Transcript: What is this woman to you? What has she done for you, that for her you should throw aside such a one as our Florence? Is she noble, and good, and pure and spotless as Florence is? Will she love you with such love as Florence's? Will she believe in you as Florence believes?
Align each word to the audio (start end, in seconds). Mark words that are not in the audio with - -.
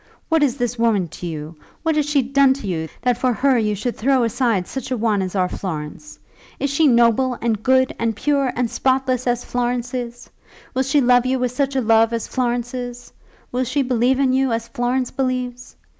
What 0.29 0.41
is 0.41 0.57
this 0.57 0.79
woman 0.79 1.09
to 1.09 1.27
you? 1.27 1.57
What 1.83 1.95
has 1.95 2.09
she 2.09 2.23
done 2.23 2.55
for 2.55 2.65
you, 2.65 2.89
that 3.03 3.19
for 3.19 3.33
her 3.33 3.59
you 3.59 3.75
should 3.75 3.95
throw 3.95 4.23
aside 4.23 4.65
such 4.67 4.89
a 4.89 4.97
one 4.97 5.21
as 5.21 5.35
our 5.35 5.47
Florence? 5.47 6.17
Is 6.59 6.71
she 6.71 6.87
noble, 6.87 7.35
and 7.39 7.61
good, 7.61 7.93
and 7.99 8.15
pure 8.15 8.51
and 8.55 8.67
spotless 8.67 9.27
as 9.27 9.45
Florence 9.45 9.93
is? 9.93 10.27
Will 10.73 10.81
she 10.81 11.01
love 11.01 11.27
you 11.27 11.37
with 11.37 11.51
such 11.51 11.75
love 11.75 12.13
as 12.13 12.27
Florence's? 12.27 13.13
Will 13.51 13.63
she 13.63 13.83
believe 13.83 14.19
in 14.19 14.33
you 14.33 14.51
as 14.51 14.69
Florence 14.69 15.11
believes? 15.11 15.75